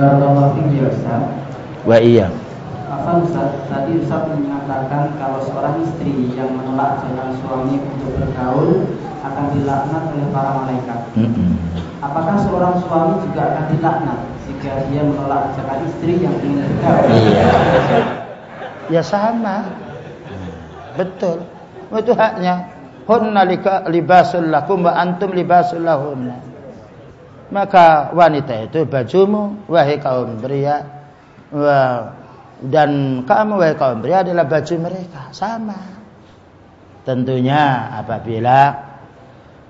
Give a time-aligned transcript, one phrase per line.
[0.00, 1.22] Barakallahu fiik ya Ustaz.
[1.84, 2.32] Wa iya.
[2.88, 8.88] Apa Ustaz, tadi Ustaz mengatakan kalau seorang istri yang menolak ajakan suami untuk bergaul
[9.20, 11.00] akan dilaknat oleh para malaikat.
[11.20, 11.52] Mm -mm.
[12.00, 17.04] Apakah seorang suami juga akan dilaknat jika dia menolak ajakan istri yang ingin bergaul?
[17.12, 17.48] Iya.
[18.88, 19.68] Ya sama.
[20.96, 21.44] Betul.
[21.92, 22.72] Itu haknya.
[23.04, 23.44] Hunna
[23.92, 26.49] libasul lakum wa antum libasul lahunna.
[27.50, 30.86] Maka wanita itu bajumu wahai kaum pria
[32.62, 32.90] dan
[33.26, 35.98] kamu wahai kaum pria adalah baju mereka sama.
[37.02, 38.86] Tentunya apabila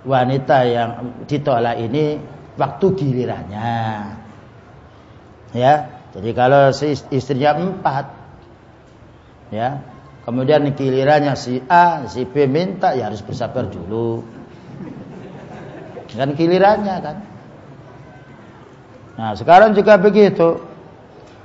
[0.04, 0.90] wanita yang
[1.24, 2.20] ditolak ini
[2.60, 3.72] waktu gilirannya.
[5.56, 5.74] Ya,
[6.14, 6.70] jadi kalau
[7.10, 8.06] istrinya empat,
[9.50, 9.82] ya,
[10.28, 14.22] kemudian gilirannya si A, si B minta, ya harus bersabar dulu.
[16.10, 17.16] Kan gilirannya kan.
[19.20, 20.64] Nah, sekarang juga begitu.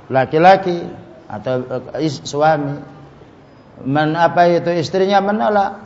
[0.08, 0.80] Laki-laki
[1.28, 1.60] atau
[1.92, 2.80] eh, suami
[3.84, 5.84] men apa itu istrinya menolak,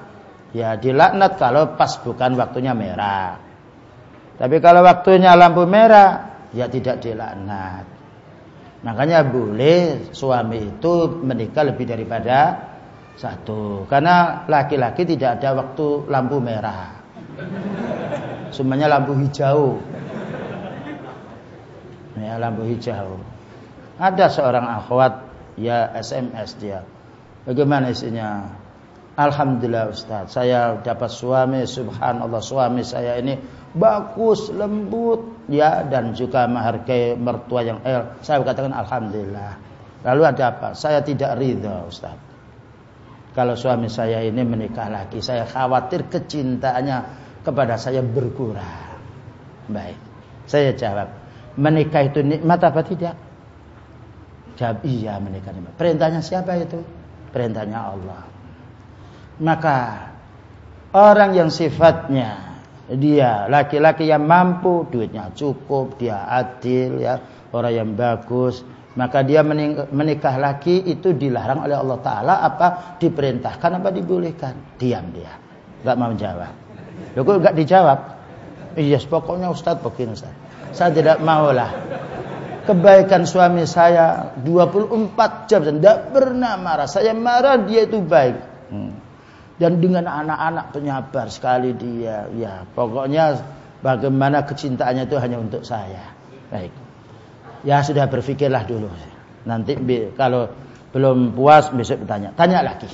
[0.55, 3.42] ya dilaknat kalau pas bukan waktunya merah.
[4.38, 7.82] Tapi kalau waktunya lampu merah, ya tidak dilaknat.
[8.86, 10.92] Makanya boleh suami itu
[11.27, 12.70] menikah lebih daripada
[13.19, 13.84] satu.
[13.91, 17.02] Karena laki-laki tidak ada waktu lampu merah.
[18.54, 19.82] Semuanya lampu hijau.
[22.20, 23.16] Ya, lampu hijau.
[24.00, 25.24] Ada seorang akhwat
[25.60, 26.84] ya SMS dia.
[27.44, 28.60] Bagaimana isinya?
[29.20, 33.36] Alhamdulillah Ustaz, saya dapat suami, subhanallah suami saya ini
[33.76, 39.60] bagus, lembut, ya dan juga menghargai mertua yang eh, saya katakan alhamdulillah.
[40.08, 40.68] Lalu ada apa?
[40.72, 42.16] Saya tidak ridha Ustaz.
[43.36, 46.98] Kalau suami saya ini menikah lagi, saya khawatir kecintaannya
[47.44, 48.97] kepada saya berkurang.
[49.69, 50.00] Baik.
[50.50, 51.12] Saya jawab,
[51.56, 53.15] menikah itu nikmat apa tidak?
[54.61, 55.75] Jawab iya menikah nikmat.
[55.75, 56.83] Perintahnya siapa itu?
[57.33, 58.22] Perintahnya Allah.
[59.41, 59.78] Maka
[60.93, 67.22] orang yang sifatnya dia laki-laki yang mampu, duitnya cukup, dia adil ya,
[67.55, 68.67] orang yang bagus,
[68.99, 69.47] maka dia
[69.94, 74.55] menikah lagi itu dilarang oleh Allah taala apa diperintahkan apa dibolehkan?
[74.75, 75.31] Diam dia.
[75.87, 76.53] Enggak mau jawab.
[77.15, 77.99] Loh kok enggak dijawab?
[78.75, 80.34] Iya, yes, pokoknya Ustaz begini Ustaz.
[80.70, 81.91] Saya tidak maulah
[82.70, 86.86] kebaikan suami saya 24 jam tidak pernah marah.
[86.86, 88.36] Saya marah dia itu baik.
[88.70, 88.94] Hmm.
[89.60, 92.31] Dan dengan anak-anak penyabar sekali dia.
[92.32, 93.42] Ya, pokoknya
[93.84, 96.14] bagaimana kecintaannya itu hanya untuk saya.
[96.48, 96.72] Baik.
[97.66, 98.88] Ya sudah berpikirlah dulu.
[99.44, 99.76] Nanti
[100.16, 100.48] kalau
[100.94, 102.32] belum puas besok bertanya.
[102.32, 102.88] Tanya lagi.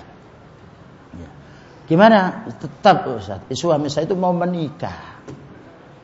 [1.14, 1.28] Ya.
[1.86, 2.50] Gimana?
[2.50, 5.15] Tetap Ustaz, suami saya itu mau menikah.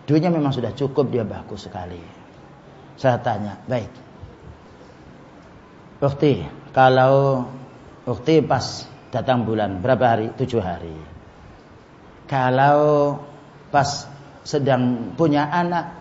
[0.03, 2.01] Duitnya memang sudah cukup, dia bagus sekali.
[2.99, 3.91] Saya tanya, baik.
[6.03, 6.43] Ukti,
[6.75, 7.47] kalau
[8.03, 10.35] Ukti pas datang bulan berapa hari?
[10.35, 10.95] Tujuh hari.
[12.27, 13.15] Kalau
[13.71, 14.11] pas
[14.43, 15.95] sedang punya anak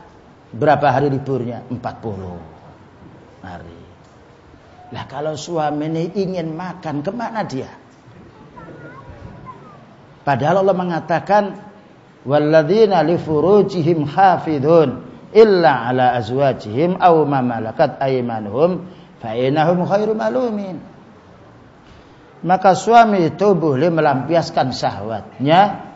[0.50, 1.62] berapa hari liburnya?
[1.70, 2.42] Empat puluh
[3.46, 3.82] hari.
[4.92, 7.70] Lah kalau suami ini ingin makan ke mana dia?
[10.26, 11.44] Padahal Allah mengatakan
[12.26, 15.02] walladzina li furujihim hafidhun
[15.32, 18.86] illa ala azwajihim aw ma malakat aymanuhum
[19.24, 20.78] fa innahum khairu malumin.
[22.42, 25.92] Maka suami itu boleh melampiaskan syahwatnya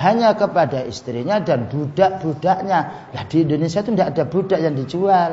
[0.00, 3.12] hanya kepada istrinya dan budak-budaknya.
[3.12, 5.30] Lah di Indonesia itu tidak ada budak yang dijual.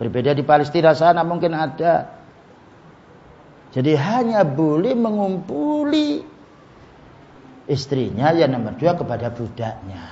[0.00, 2.08] Berbeda di Palestina sana mungkin ada.
[3.68, 6.24] Jadi hanya boleh mengumpuli
[7.68, 10.04] istrinya yang nomor dua kepada budaknya.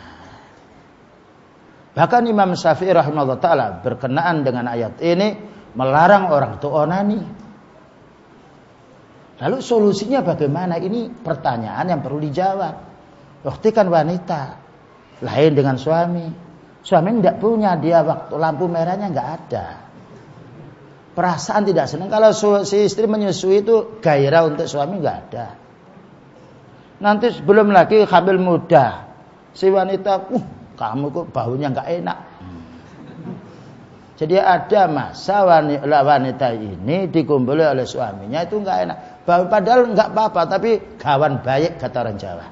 [1.96, 5.32] Bahkan Imam Syafi'i rahimahullah taala berkenaan dengan ayat ini
[5.72, 7.20] melarang orang itu onani.
[9.36, 10.76] Lalu solusinya bagaimana?
[10.76, 12.74] Ini pertanyaan yang perlu dijawab.
[13.44, 14.42] Waktu kan wanita,
[15.24, 16.28] lain dengan suami.
[16.84, 19.66] Suami tidak punya dia waktu lampu merahnya nggak ada.
[21.16, 22.32] Perasaan tidak senang kalau
[22.64, 25.65] si istri menyusui itu gairah untuk suami nggak ada.
[26.96, 29.04] Nanti sebelum lagi hamil muda,
[29.52, 30.44] si wanita, uh,
[30.80, 32.18] kamu kok baunya nggak enak.
[34.16, 38.98] Jadi ada masa wanita, ini dikumpuli oleh suaminya itu nggak enak.
[39.28, 42.46] Padahal nggak apa-apa, tapi kawan baik kata orang Jawa.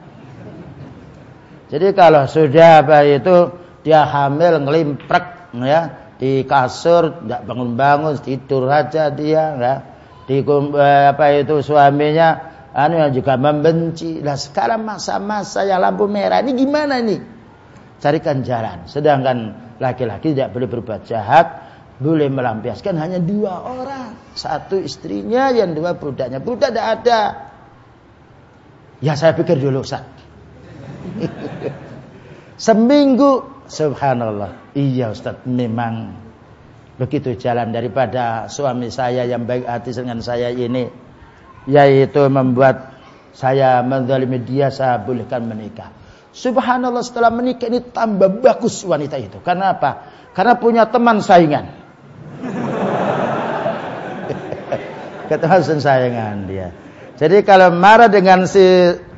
[1.72, 3.48] Jadi kalau sudah apa itu
[3.80, 9.74] dia hamil ngelimprek ya di kasur, nggak bangun-bangun tidur aja dia, ya.
[10.28, 10.44] Di
[10.84, 14.18] apa itu suaminya anu yang juga membenci.
[14.20, 17.22] Lah sekarang masa-masa yang lampu merah ini gimana nih?
[18.02, 18.84] Carikan jalan.
[18.90, 24.18] Sedangkan laki-laki tidak boleh berbuat jahat boleh melampiaskan hanya dua orang.
[24.34, 26.42] Satu istrinya, yang dua budaknya.
[26.42, 27.20] Budak tidak ada.
[28.98, 30.02] Ya saya pikir dulu Ustaz.
[32.66, 34.74] Seminggu subhanallah.
[34.74, 36.18] Iya Ustaz, memang
[36.98, 41.03] begitu jalan daripada suami saya yang baik hati dengan saya ini
[41.64, 42.92] yaitu membuat
[43.34, 45.90] saya menzalimi dia saya bolehkan menikah.
[46.34, 49.38] Subhanallah setelah menikah ini tambah bagus wanita itu.
[49.42, 50.10] Karena apa?
[50.34, 51.70] Karena punya teman saingan.
[55.30, 56.74] Ketemu saingan dia.
[57.14, 58.58] Jadi kalau marah dengan si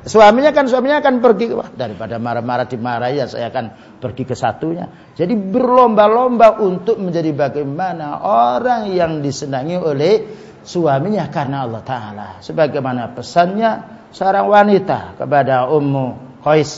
[0.04, 4.92] suaminya kan suaminya akan pergi wah daripada marah-marah dimarahi ya saya akan pergi ke satunya.
[5.16, 12.28] Jadi berlomba-lomba untuk menjadi bagaimana orang yang disenangi oleh suaminya karena Allah taala.
[12.42, 13.70] Sebagaimana pesannya
[14.10, 16.72] seorang wanita kepada Ummu Qais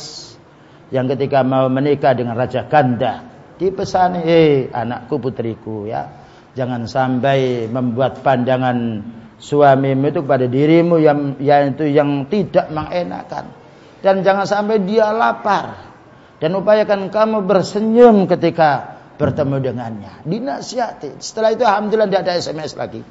[0.92, 3.24] yang ketika mau menikah dengan Raja Ganda.
[3.58, 6.06] Dipesani, eh anakku putriku ya,
[6.54, 9.02] jangan sampai membuat pandangan
[9.42, 13.50] suamimu itu pada dirimu yang yang itu yang tidak mengenakan.
[13.98, 15.90] Dan jangan sampai dia lapar.
[16.38, 20.22] Dan upayakan kamu bersenyum ketika bertemu dengannya.
[20.22, 21.18] Dinasihati.
[21.18, 23.02] Setelah itu alhamdulillah tidak ada SMS lagi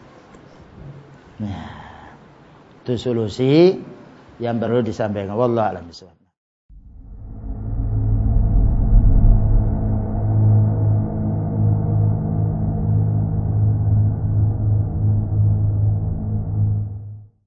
[1.38, 1.66] nah
[2.88, 3.76] itu solusi
[4.40, 5.36] yang perlu disampaikan.
[5.36, 5.92] Wallahu